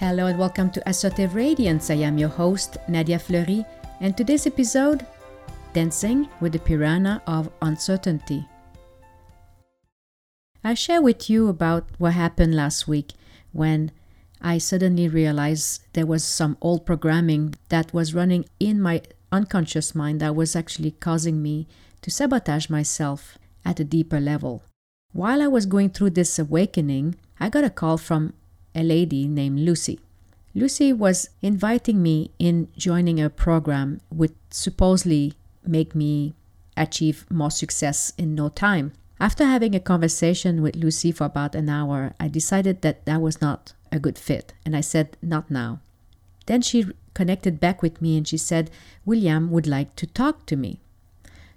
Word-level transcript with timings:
Hello 0.00 0.28
and 0.28 0.38
welcome 0.38 0.70
to 0.70 0.88
Assertive 0.88 1.34
Radiance. 1.34 1.90
I 1.90 1.96
am 1.96 2.16
your 2.16 2.30
host, 2.30 2.78
Nadia 2.88 3.18
Fleury, 3.18 3.66
and 4.00 4.16
today's 4.16 4.46
episode 4.46 5.04
Dancing 5.74 6.26
with 6.40 6.54
the 6.54 6.58
Piranha 6.58 7.20
of 7.26 7.50
Uncertainty. 7.60 8.48
I 10.64 10.72
share 10.72 11.02
with 11.02 11.28
you 11.28 11.48
about 11.48 11.84
what 11.98 12.14
happened 12.14 12.54
last 12.54 12.88
week 12.88 13.12
when 13.52 13.92
I 14.40 14.56
suddenly 14.56 15.06
realized 15.06 15.82
there 15.92 16.06
was 16.06 16.24
some 16.24 16.56
old 16.62 16.86
programming 16.86 17.56
that 17.68 17.92
was 17.92 18.14
running 18.14 18.46
in 18.58 18.80
my 18.80 19.02
unconscious 19.30 19.94
mind 19.94 20.22
that 20.22 20.34
was 20.34 20.56
actually 20.56 20.92
causing 20.92 21.42
me 21.42 21.68
to 22.00 22.10
sabotage 22.10 22.70
myself 22.70 23.36
at 23.66 23.78
a 23.80 23.84
deeper 23.84 24.18
level. 24.18 24.62
While 25.12 25.42
I 25.42 25.48
was 25.48 25.66
going 25.66 25.90
through 25.90 26.10
this 26.10 26.38
awakening, 26.38 27.16
I 27.38 27.50
got 27.50 27.64
a 27.64 27.68
call 27.68 27.98
from 27.98 28.32
a 28.74 28.82
lady 28.82 29.26
named 29.28 29.60
Lucy. 29.60 30.00
Lucy 30.54 30.92
was 30.92 31.30
inviting 31.42 32.02
me 32.02 32.30
in 32.38 32.68
joining 32.76 33.20
a 33.20 33.30
program 33.30 34.00
which 34.10 34.32
supposedly 34.50 35.34
make 35.64 35.94
me 35.94 36.34
achieve 36.76 37.24
more 37.30 37.50
success 37.50 38.12
in 38.18 38.34
no 38.34 38.48
time. 38.48 38.92
After 39.20 39.44
having 39.44 39.74
a 39.74 39.80
conversation 39.80 40.62
with 40.62 40.76
Lucy 40.76 41.12
for 41.12 41.24
about 41.24 41.54
an 41.54 41.68
hour, 41.68 42.14
I 42.18 42.28
decided 42.28 42.82
that 42.82 43.04
that 43.04 43.20
was 43.20 43.40
not 43.40 43.74
a 43.92 43.98
good 43.98 44.18
fit, 44.18 44.54
and 44.64 44.76
I 44.76 44.80
said, 44.80 45.16
Not 45.20 45.50
now. 45.50 45.80
Then 46.46 46.62
she 46.62 46.86
connected 47.14 47.60
back 47.60 47.82
with 47.82 48.00
me 48.00 48.16
and 48.16 48.26
she 48.26 48.36
said, 48.36 48.70
William 49.04 49.50
would 49.50 49.66
like 49.66 49.94
to 49.96 50.06
talk 50.06 50.46
to 50.46 50.56
me. 50.56 50.80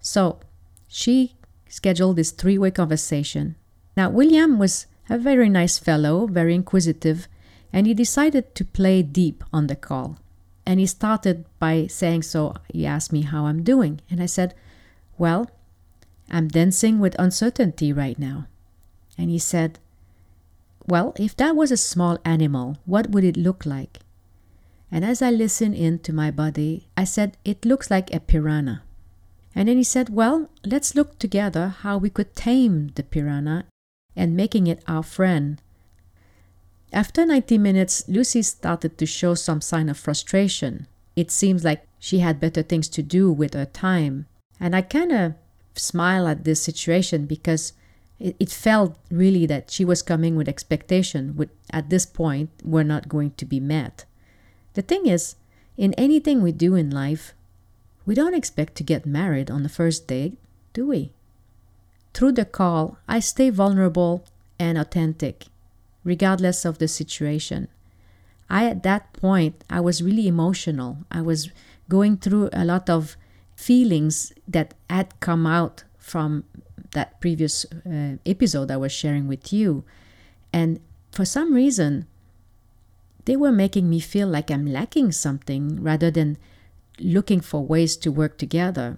So 0.00 0.38
she 0.86 1.34
scheduled 1.68 2.16
this 2.16 2.30
three 2.30 2.58
way 2.58 2.70
conversation. 2.70 3.56
Now, 3.96 4.10
William 4.10 4.58
was 4.58 4.86
a 5.08 5.18
very 5.18 5.48
nice 5.48 5.78
fellow, 5.78 6.26
very 6.26 6.54
inquisitive, 6.54 7.28
and 7.72 7.86
he 7.86 7.94
decided 7.94 8.54
to 8.54 8.64
play 8.64 9.02
deep 9.02 9.44
on 9.52 9.66
the 9.66 9.76
call. 9.76 10.18
And 10.64 10.80
he 10.80 10.86
started 10.86 11.44
by 11.58 11.86
saying, 11.86 12.22
So 12.22 12.54
he 12.72 12.86
asked 12.86 13.12
me 13.12 13.22
how 13.22 13.46
I'm 13.46 13.62
doing. 13.62 14.00
And 14.10 14.20
I 14.20 14.26
said, 14.26 14.54
Well, 15.16 15.48
I'm 16.30 16.48
dancing 16.48 16.98
with 16.98 17.14
uncertainty 17.18 17.92
right 17.92 18.18
now. 18.18 18.46
And 19.16 19.30
he 19.30 19.38
said, 19.38 19.78
Well, 20.86 21.14
if 21.16 21.36
that 21.36 21.54
was 21.54 21.70
a 21.70 21.76
small 21.76 22.18
animal, 22.24 22.78
what 22.84 23.10
would 23.10 23.24
it 23.24 23.36
look 23.36 23.64
like? 23.64 24.00
And 24.90 25.04
as 25.04 25.22
I 25.22 25.30
listened 25.30 25.74
in 25.74 25.98
to 26.00 26.12
my 26.12 26.30
body, 26.30 26.88
I 26.96 27.04
said, 27.04 27.36
It 27.44 27.64
looks 27.64 27.90
like 27.90 28.12
a 28.12 28.20
piranha. 28.20 28.82
And 29.54 29.68
then 29.68 29.76
he 29.76 29.84
said, 29.84 30.10
Well, 30.10 30.50
let's 30.64 30.94
look 30.94 31.18
together 31.18 31.68
how 31.68 31.96
we 31.96 32.10
could 32.10 32.34
tame 32.34 32.88
the 32.94 33.02
piranha 33.02 33.64
and 34.16 34.36
making 34.36 34.66
it 34.66 34.82
our 34.88 35.02
friend. 35.02 35.60
After 36.92 37.26
90 37.26 37.58
minutes, 37.58 38.08
Lucy 38.08 38.42
started 38.42 38.96
to 38.98 39.06
show 39.06 39.34
some 39.34 39.60
sign 39.60 39.88
of 39.88 39.98
frustration. 39.98 40.86
It 41.14 41.30
seems 41.30 41.64
like 41.64 41.86
she 41.98 42.20
had 42.20 42.40
better 42.40 42.62
things 42.62 42.88
to 42.90 43.02
do 43.02 43.30
with 43.30 43.54
her 43.54 43.66
time. 43.66 44.26
And 44.58 44.74
I 44.74 44.82
kind 44.82 45.12
of 45.12 45.34
smile 45.74 46.26
at 46.26 46.44
this 46.44 46.62
situation 46.62 47.26
because 47.26 47.72
it, 48.18 48.36
it, 48.38 48.50
felt 48.50 48.96
really 49.10 49.44
that 49.46 49.70
she 49.70 49.84
was 49.84 50.00
coming 50.00 50.36
with 50.36 50.48
expectation 50.48 51.36
which 51.36 51.50
at 51.70 51.90
this 51.90 52.06
point 52.06 52.48
were 52.64 52.84
not 52.84 53.08
going 53.08 53.32
to 53.32 53.44
be 53.44 53.60
met. 53.60 54.06
The 54.72 54.82
thing 54.82 55.06
is, 55.06 55.36
in 55.76 55.92
anything 55.94 56.40
we 56.40 56.52
do 56.52 56.74
in 56.74 56.90
life, 56.90 57.34
we 58.06 58.14
don't 58.14 58.34
expect 58.34 58.76
to 58.76 58.82
get 58.82 59.04
married 59.04 59.50
on 59.50 59.62
the 59.62 59.68
first 59.68 60.06
date, 60.06 60.38
do 60.72 60.86
we? 60.86 61.12
Through 62.16 62.32
the 62.32 62.46
call, 62.46 62.96
I 63.06 63.20
stay 63.20 63.50
vulnerable 63.50 64.24
and 64.58 64.78
authentic, 64.78 65.48
regardless 66.02 66.64
of 66.64 66.78
the 66.78 66.88
situation. 66.88 67.68
I, 68.48 68.64
at 68.64 68.82
that 68.84 69.12
point, 69.12 69.62
I 69.68 69.80
was 69.80 70.02
really 70.02 70.26
emotional. 70.26 70.96
I 71.10 71.20
was 71.20 71.50
going 71.90 72.16
through 72.16 72.48
a 72.54 72.64
lot 72.64 72.88
of 72.88 73.18
feelings 73.54 74.32
that 74.48 74.72
had 74.88 75.20
come 75.20 75.46
out 75.46 75.84
from 75.98 76.44
that 76.92 77.20
previous 77.20 77.66
uh, 77.84 78.16
episode 78.24 78.70
I 78.70 78.78
was 78.78 78.92
sharing 78.92 79.28
with 79.28 79.52
you. 79.52 79.84
And 80.54 80.80
for 81.12 81.26
some 81.26 81.52
reason, 81.52 82.06
they 83.26 83.36
were 83.36 83.52
making 83.52 83.90
me 83.90 84.00
feel 84.00 84.28
like 84.28 84.50
I'm 84.50 84.64
lacking 84.64 85.12
something 85.12 85.82
rather 85.82 86.10
than 86.10 86.38
looking 86.98 87.42
for 87.42 87.62
ways 87.62 87.94
to 87.98 88.10
work 88.10 88.38
together. 88.38 88.96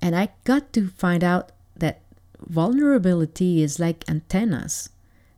And 0.00 0.14
I 0.14 0.28
got 0.44 0.72
to 0.74 0.86
find 0.86 1.24
out 1.24 1.50
that 1.78 2.00
vulnerability 2.40 3.62
is 3.62 3.78
like 3.78 4.08
antennas, 4.08 4.90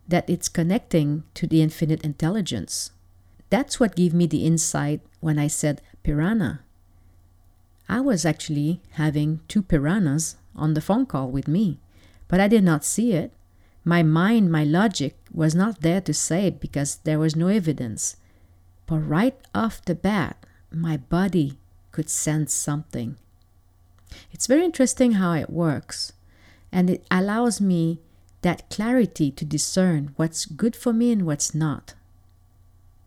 that 0.07 0.29
it's 0.29 0.49
connecting 0.49 1.23
to 1.35 1.47
the 1.47 1.61
infinite 1.61 2.01
intelligence. 2.03 2.91
That's 3.49 3.79
what 3.79 3.95
gave 3.95 4.13
me 4.13 4.27
the 4.27 4.45
insight 4.45 5.01
when 5.19 5.39
I 5.39 5.47
said 5.47 5.81
piranha. 6.03 6.61
I 7.87 8.01
was 8.01 8.25
actually 8.25 8.81
having 8.91 9.41
two 9.47 9.63
piranhas 9.63 10.35
on 10.55 10.73
the 10.73 10.81
phone 10.81 11.05
call 11.05 11.31
with 11.31 11.47
me, 11.47 11.79
but 12.27 12.39
I 12.39 12.47
did 12.47 12.63
not 12.63 12.85
see 12.85 13.13
it. 13.13 13.31
My 13.83 14.03
mind, 14.03 14.51
my 14.51 14.63
logic 14.63 15.17
was 15.33 15.55
not 15.55 15.81
there 15.81 16.01
to 16.01 16.13
say 16.13 16.47
it 16.47 16.59
because 16.59 16.97
there 16.97 17.17
was 17.17 17.35
no 17.35 17.47
evidence. 17.47 18.17
But 18.85 18.99
right 18.99 19.35
off 19.55 19.83
the 19.83 19.95
bat, 19.95 20.45
my 20.71 20.97
body 20.97 21.57
could 21.91 22.09
sense 22.09 22.53
something. 22.53 23.15
It's 24.31 24.47
very 24.47 24.63
interesting 24.65 25.13
how 25.13 25.33
it 25.33 25.49
works, 25.49 26.13
and 26.71 26.89
it 26.89 27.05
allows 27.09 27.59
me 27.59 27.99
that 28.41 28.69
clarity 28.69 29.31
to 29.31 29.45
discern 29.45 30.13
what's 30.15 30.45
good 30.45 30.75
for 30.75 30.93
me 30.93 31.11
and 31.11 31.25
what's 31.25 31.53
not. 31.53 31.93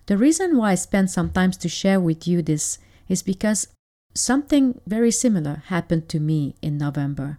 The 0.07 0.19
reason 0.19 0.57
why 0.57 0.73
I 0.73 0.75
spend 0.75 1.11
some 1.11 1.31
time 1.31 1.53
to 1.53 1.69
share 1.69 2.01
with 2.01 2.27
you 2.27 2.43
this 2.43 2.79
is 3.09 3.23
because 3.23 3.69
something 4.15 4.81
very 4.87 5.11
similar 5.11 5.63
happened 5.67 6.09
to 6.11 6.21
me 6.21 6.55
in 6.61 6.77
November, 6.77 7.39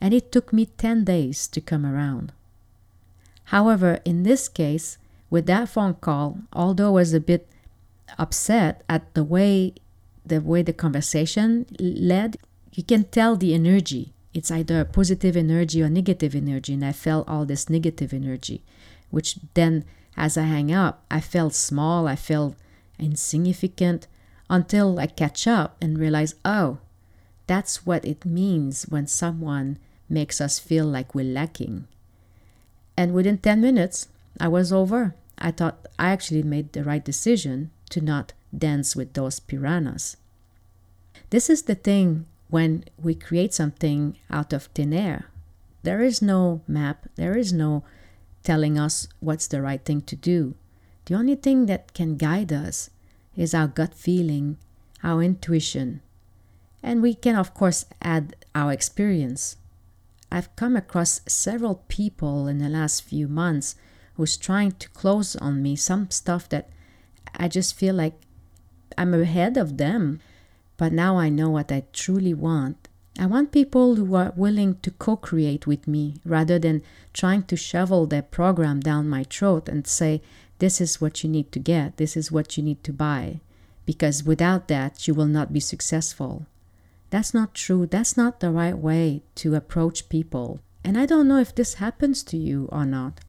and 0.00 0.14
it 0.14 0.32
took 0.32 0.52
me 0.52 0.66
10 0.66 1.04
days 1.04 1.46
to 1.48 1.60
come 1.60 1.84
around. 1.84 2.32
However, 3.48 4.00
in 4.04 4.22
this 4.22 4.48
case, 4.48 4.96
with 5.28 5.46
that 5.46 5.68
phone 5.68 5.94
call, 5.94 6.38
although 6.52 6.88
I 6.88 7.00
was 7.00 7.12
a 7.12 7.20
bit 7.20 7.48
upset 8.18 8.82
at 8.88 9.12
the 9.14 9.24
way 9.24 9.74
the 10.26 10.40
way 10.40 10.62
the 10.62 10.72
conversation 10.72 11.66
led, 11.78 12.38
you 12.72 12.82
can 12.82 13.04
tell 13.04 13.36
the 13.36 13.52
energy. 13.52 14.13
It's 14.34 14.50
either 14.50 14.84
positive 14.84 15.36
energy 15.36 15.80
or 15.80 15.88
negative 15.88 16.34
energy. 16.34 16.74
And 16.74 16.84
I 16.84 16.92
felt 16.92 17.28
all 17.28 17.46
this 17.46 17.70
negative 17.70 18.12
energy, 18.12 18.62
which 19.10 19.36
then, 19.54 19.84
as 20.16 20.36
I 20.36 20.42
hang 20.42 20.72
up, 20.72 21.04
I 21.10 21.20
felt 21.20 21.54
small, 21.54 22.08
I 22.08 22.16
felt 22.16 22.56
insignificant 22.98 24.08
until 24.50 24.98
I 24.98 25.06
catch 25.06 25.46
up 25.46 25.76
and 25.80 25.98
realize, 25.98 26.34
oh, 26.44 26.78
that's 27.46 27.86
what 27.86 28.04
it 28.04 28.24
means 28.24 28.84
when 28.84 29.06
someone 29.06 29.78
makes 30.08 30.40
us 30.40 30.58
feel 30.58 30.86
like 30.86 31.14
we're 31.14 31.24
lacking. 31.24 31.86
And 32.96 33.14
within 33.14 33.38
10 33.38 33.60
minutes, 33.60 34.08
I 34.40 34.48
was 34.48 34.72
over. 34.72 35.14
I 35.38 35.50
thought 35.50 35.86
I 35.98 36.08
actually 36.10 36.42
made 36.42 36.72
the 36.72 36.84
right 36.84 37.04
decision 37.04 37.70
to 37.90 38.00
not 38.00 38.32
dance 38.56 38.96
with 38.96 39.12
those 39.14 39.40
piranhas. 39.40 40.16
This 41.30 41.50
is 41.50 41.62
the 41.62 41.74
thing 41.74 42.26
when 42.54 42.84
we 43.02 43.16
create 43.16 43.52
something 43.52 44.16
out 44.30 44.52
of 44.52 44.66
thin 44.66 44.92
air. 44.92 45.26
There 45.82 46.00
is 46.00 46.22
no 46.22 46.60
map, 46.68 47.08
there 47.16 47.36
is 47.36 47.52
no 47.52 47.82
telling 48.44 48.78
us 48.78 49.08
what's 49.18 49.48
the 49.48 49.60
right 49.60 49.84
thing 49.84 50.02
to 50.02 50.14
do. 50.14 50.54
The 51.06 51.16
only 51.16 51.34
thing 51.34 51.66
that 51.66 51.94
can 51.94 52.16
guide 52.16 52.52
us 52.52 52.90
is 53.34 53.54
our 53.54 53.66
gut 53.66 53.92
feeling, 53.92 54.56
our 55.02 55.20
intuition. 55.20 56.00
And 56.80 57.02
we 57.02 57.14
can, 57.14 57.34
of 57.34 57.54
course, 57.54 57.86
add 58.00 58.36
our 58.54 58.70
experience. 58.70 59.56
I've 60.30 60.54
come 60.54 60.76
across 60.76 61.22
several 61.26 61.82
people 61.88 62.46
in 62.46 62.58
the 62.58 62.68
last 62.68 63.02
few 63.02 63.26
months 63.26 63.74
who's 64.14 64.36
trying 64.36 64.72
to 64.78 64.88
close 64.90 65.34
on 65.34 65.60
me 65.60 65.74
some 65.74 66.08
stuff 66.08 66.48
that 66.50 66.68
I 67.34 67.48
just 67.48 67.74
feel 67.74 67.96
like 67.96 68.14
I'm 68.96 69.12
ahead 69.12 69.56
of 69.56 69.76
them. 69.76 70.20
But 70.76 70.92
now 70.92 71.18
I 71.18 71.28
know 71.28 71.50
what 71.50 71.70
I 71.70 71.84
truly 71.92 72.34
want. 72.34 72.88
I 73.18 73.26
want 73.26 73.52
people 73.52 73.94
who 73.94 74.14
are 74.16 74.32
willing 74.34 74.78
to 74.82 74.90
co 74.90 75.16
create 75.16 75.66
with 75.66 75.86
me 75.86 76.16
rather 76.24 76.58
than 76.58 76.82
trying 77.12 77.44
to 77.44 77.56
shovel 77.56 78.06
their 78.06 78.22
program 78.22 78.80
down 78.80 79.08
my 79.08 79.24
throat 79.24 79.68
and 79.68 79.86
say, 79.86 80.20
This 80.58 80.80
is 80.80 81.00
what 81.00 81.22
you 81.22 81.30
need 81.30 81.52
to 81.52 81.60
get, 81.60 81.96
this 81.96 82.16
is 82.16 82.32
what 82.32 82.56
you 82.56 82.62
need 82.62 82.82
to 82.84 82.92
buy. 82.92 83.40
Because 83.86 84.24
without 84.24 84.66
that, 84.68 85.06
you 85.06 85.14
will 85.14 85.26
not 85.26 85.52
be 85.52 85.60
successful. 85.60 86.46
That's 87.10 87.32
not 87.32 87.54
true. 87.54 87.86
That's 87.86 88.16
not 88.16 88.40
the 88.40 88.50
right 88.50 88.76
way 88.76 89.22
to 89.36 89.54
approach 89.54 90.08
people. 90.08 90.58
And 90.82 90.98
I 90.98 91.06
don't 91.06 91.28
know 91.28 91.38
if 91.38 91.54
this 91.54 91.74
happens 91.74 92.24
to 92.24 92.36
you 92.36 92.68
or 92.72 92.84
not. 92.84 93.20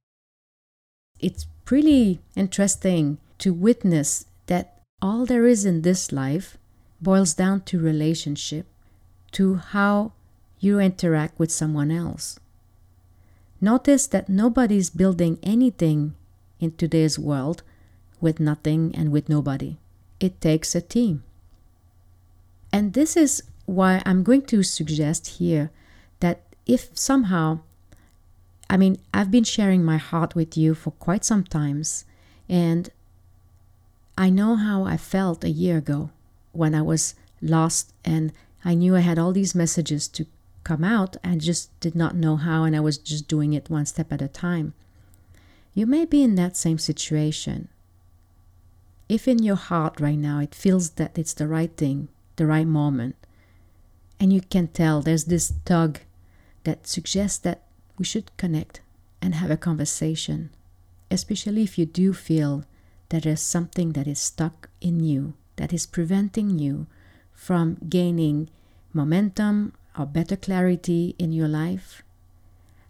It's 1.20 1.46
pretty 1.66 2.20
interesting 2.36 3.20
to 3.40 3.54
witness 3.54 4.26
that 4.48 4.82
all 5.02 5.26
there 5.26 5.46
is 5.46 5.66
in 5.66 5.84
this 5.84 6.12
life 6.12 6.58
boils 7.06 7.36
down 7.36 7.62
to 7.62 7.80
relationship, 7.80 8.66
to 9.32 9.56
how 9.58 10.12
you 10.60 10.80
interact 10.80 11.38
with 11.38 11.52
someone 11.52 11.92
else. 11.92 12.40
Notice 13.62 14.08
that 14.08 14.28
nobody 14.28 14.78
is 14.78 14.90
building 14.90 15.38
anything 15.44 16.16
in 16.60 16.72
today's 16.72 17.20
world 17.20 17.62
with 18.20 18.40
nothing 18.40 18.92
and 18.98 19.12
with 19.12 19.30
nobody. 19.30 19.78
It 20.20 20.42
takes 20.42 20.74
a 20.74 20.82
team. 20.82 21.24
And 22.74 22.94
this 22.94 23.16
is 23.16 23.44
why 23.68 24.02
I'm 24.04 24.24
going 24.24 24.42
to 24.48 24.64
suggest 24.64 25.40
here 25.40 25.70
that 26.22 26.42
if 26.66 26.90
somehow, 26.98 27.60
I 28.68 28.78
mean, 28.78 28.98
I've 29.14 29.30
been 29.30 29.44
sharing 29.44 29.84
my 29.86 29.98
heart 29.98 30.34
with 30.34 30.58
you 30.58 30.74
for 30.74 30.92
quite 30.92 31.24
some 31.24 31.44
times, 31.44 32.06
and 32.50 32.90
I 34.18 34.32
know 34.32 34.56
how 34.56 34.86
I 34.86 34.98
felt 34.98 35.44
a 35.44 35.50
year 35.50 35.78
ago 35.78 36.10
when 36.56 36.76
I 36.76 36.82
was 36.82 37.16
lost 37.42 37.94
and 38.04 38.32
I 38.64 38.74
knew 38.74 38.96
I 38.96 39.02
had 39.02 39.20
all 39.20 39.32
these 39.32 39.54
messages 39.54 40.08
to 40.10 40.26
come 40.64 40.84
out. 40.84 41.16
I 41.24 41.36
just 41.36 41.80
did 41.80 41.96
not 41.96 42.16
know 42.16 42.36
how, 42.36 42.64
and 42.64 42.76
I 42.76 42.80
was 42.80 42.98
just 42.98 43.28
doing 43.28 43.54
it 43.54 43.70
one 43.70 43.86
step 43.86 44.12
at 44.12 44.22
a 44.22 44.28
time. 44.28 44.74
You 45.74 45.86
may 45.86 46.06
be 46.06 46.24
in 46.24 46.36
that 46.36 46.58
same 46.58 46.80
situation. 46.80 47.70
If 49.08 49.28
in 49.28 49.44
your 49.44 49.56
heart 49.56 50.02
right 50.02 50.18
now 50.18 50.40
it 50.40 50.56
feels 50.56 50.92
that 50.92 51.18
it's 51.18 51.34
the 51.34 51.48
right 51.48 51.76
thing, 51.78 52.08
the 52.38 52.48
right 52.48 52.66
moment, 52.66 53.16
and 54.20 54.34
you 54.34 54.42
can 54.42 54.68
tell 54.68 55.02
there's 55.02 55.26
this 55.26 55.54
tug 55.64 56.00
that 56.64 56.88
suggests 56.88 57.38
that 57.40 57.62
we 58.00 58.06
should 58.06 58.36
connect 58.38 58.82
and 59.22 59.36
have 59.36 59.52
a 59.52 59.58
conversation, 59.58 60.50
especially 61.12 61.62
if 61.62 61.78
you 61.78 61.86
do 61.86 62.14
feel 62.14 62.64
that 63.10 63.24
there's 63.24 63.42
something 63.42 63.92
that 63.92 64.08
is 64.08 64.20
stuck 64.20 64.70
in 64.82 65.02
you 65.02 65.36
that 65.58 65.74
is 65.74 65.86
preventing 65.86 66.60
you 66.60 66.88
from 67.34 67.78
gaining 67.90 68.50
momentum 68.94 69.74
or 69.98 70.06
better 70.06 70.36
clarity 70.36 71.16
in 71.18 71.32
your 71.32 71.48
life, 71.48 72.04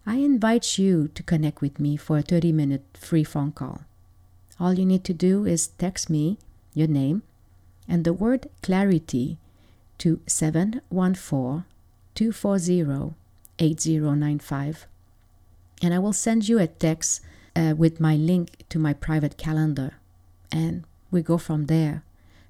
I 0.06 0.18
invite 0.18 0.78
you 0.78 1.08
to 1.10 1.24
connect 1.24 1.62
with 1.62 1.80
me 1.80 1.98
for 1.98 2.20
a 2.20 2.22
30 2.22 2.52
minute 2.52 2.86
free 2.94 3.24
phone 3.24 3.52
call. 3.52 3.82
All 4.60 4.74
you 4.74 4.86
need 4.86 5.04
to 5.06 5.14
do 5.14 5.46
is 5.46 5.68
text 5.68 6.10
me 6.10 6.38
your 6.74 6.88
name 6.88 7.24
and 7.88 8.04
the 8.04 8.14
word 8.14 8.50
clarity 8.62 9.38
to 9.98 10.20
714 10.28 11.66
240 12.14 13.16
8095 13.58 14.88
and 15.82 15.94
I 15.94 16.00
will 16.00 16.14
send 16.14 16.48
you 16.48 16.60
a 16.60 16.68
text 16.68 17.22
uh, 17.56 17.74
with 17.78 18.00
my 18.00 18.16
link 18.16 18.64
to 18.70 18.80
my 18.80 18.94
private 18.94 19.38
calendar 19.38 19.94
and 20.52 20.84
we 21.12 21.22
go 21.22 21.38
from 21.38 21.66
there. 21.66 22.04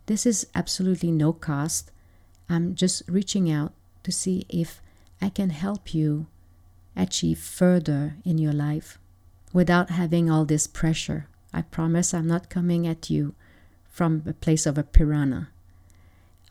This 0.05 0.25
is 0.25 0.47
absolutely 0.53 1.11
no 1.11 1.33
cost. 1.33 1.91
I'm 2.47 2.75
just 2.75 3.03
reaching 3.07 3.51
out 3.51 3.73
to 4.03 4.11
see 4.11 4.45
if 4.49 4.81
I 5.21 5.29
can 5.29 5.49
help 5.49 5.93
you 5.93 6.27
achieve 6.95 7.39
further 7.39 8.15
in 8.23 8.37
your 8.37 8.53
life 8.53 8.99
without 9.51 9.89
having 9.89 10.29
all 10.29 10.45
this 10.45 10.67
pressure. 10.67 11.27
I 11.53 11.63
promise 11.63 12.13
I'm 12.13 12.27
not 12.27 12.49
coming 12.49 12.85
at 12.85 13.09
you 13.09 13.33
from 13.87 14.21
a 14.27 14.33
place 14.33 14.65
of 14.65 14.77
a 14.77 14.83
piranha. 14.83 15.49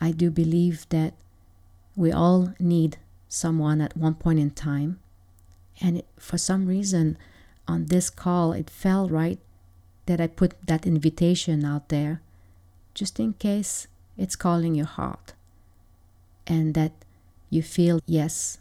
I 0.00 0.10
do 0.10 0.30
believe 0.30 0.88
that 0.88 1.14
we 1.94 2.10
all 2.10 2.54
need 2.58 2.96
someone 3.28 3.80
at 3.80 3.96
one 3.96 4.14
point 4.14 4.38
in 4.40 4.50
time. 4.50 4.98
And 5.80 6.02
for 6.18 6.38
some 6.38 6.66
reason, 6.66 7.16
on 7.68 7.86
this 7.86 8.10
call, 8.10 8.52
it 8.52 8.70
felt 8.70 9.10
right 9.10 9.38
that 10.06 10.20
I 10.20 10.26
put 10.26 10.54
that 10.66 10.86
invitation 10.86 11.64
out 11.64 11.88
there 11.88 12.20
just 12.94 13.20
in 13.20 13.34
case 13.34 13.86
it's 14.16 14.36
calling 14.36 14.74
your 14.74 14.86
heart 14.86 15.34
and 16.46 16.74
that 16.74 16.92
you 17.50 17.62
feel, 17.62 18.00
yes, 18.06 18.58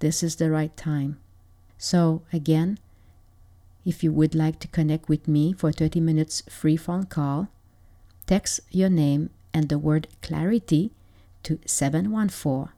this 0.00 0.22
is 0.22 0.36
the 0.36 0.50
right 0.50 0.76
time. 0.76 1.18
So, 1.78 2.22
again, 2.32 2.78
if 3.84 4.04
you 4.04 4.12
would 4.12 4.34
like 4.34 4.58
to 4.60 4.68
connect 4.68 5.08
with 5.08 5.26
me 5.26 5.52
for 5.52 5.72
30 5.72 6.00
minutes 6.00 6.42
free 6.48 6.76
phone 6.76 7.06
call, 7.06 7.48
text 8.26 8.60
your 8.70 8.90
name 8.90 9.30
and 9.54 9.68
the 9.68 9.78
word 9.78 10.08
clarity 10.22 10.92
to 11.42 11.58
714 11.66 12.72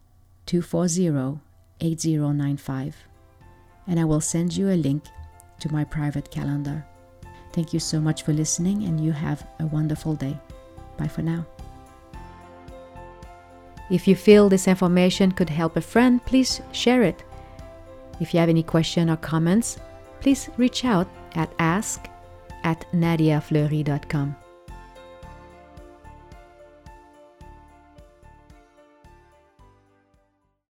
240 0.46 1.40
8095 1.80 2.96
and 3.88 3.98
I 3.98 4.04
will 4.04 4.20
send 4.20 4.56
you 4.56 4.70
a 4.70 4.78
link 4.78 5.04
to 5.60 5.72
my 5.72 5.84
private 5.84 6.30
calendar. 6.30 6.84
Thank 7.52 7.72
you 7.72 7.80
so 7.80 8.00
much 8.00 8.22
for 8.22 8.32
listening 8.32 8.84
and 8.84 9.04
you 9.04 9.12
have 9.12 9.46
a 9.58 9.66
wonderful 9.66 10.14
day. 10.14 10.38
Bye 10.96 11.08
for 11.08 11.22
now. 11.22 11.46
If 13.90 14.08
you 14.08 14.16
feel 14.16 14.48
this 14.48 14.68
information 14.68 15.32
could 15.32 15.50
help 15.50 15.76
a 15.76 15.80
friend, 15.80 16.24
please 16.24 16.62
share 16.72 17.02
it. 17.02 17.22
If 18.20 18.32
you 18.32 18.40
have 18.40 18.48
any 18.48 18.62
question 18.62 19.10
or 19.10 19.16
comments, 19.16 19.78
please 20.20 20.48
reach 20.56 20.84
out 20.84 21.08
at 21.34 21.52
ask 21.58 22.08
at 22.64 22.86
nadiafleury.com. 22.92 24.36